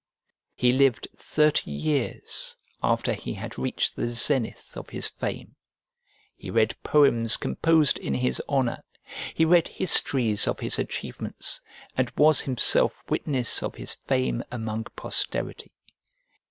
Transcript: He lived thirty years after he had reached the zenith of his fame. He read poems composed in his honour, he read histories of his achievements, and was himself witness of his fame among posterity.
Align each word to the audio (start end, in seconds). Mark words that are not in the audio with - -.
He 0.55 0.71
lived 0.71 1.09
thirty 1.15 1.69
years 1.69 2.57
after 2.81 3.13
he 3.13 3.35
had 3.35 3.59
reached 3.59 3.95
the 3.95 4.09
zenith 4.09 4.75
of 4.75 4.89
his 4.89 5.07
fame. 5.07 5.57
He 6.35 6.49
read 6.49 6.75
poems 6.81 7.37
composed 7.37 7.99
in 7.99 8.15
his 8.15 8.41
honour, 8.49 8.83
he 9.35 9.45
read 9.45 9.67
histories 9.67 10.47
of 10.47 10.59
his 10.59 10.79
achievements, 10.79 11.61
and 11.95 12.09
was 12.17 12.41
himself 12.41 13.03
witness 13.11 13.61
of 13.61 13.75
his 13.75 13.93
fame 13.93 14.43
among 14.51 14.85
posterity. 14.95 15.71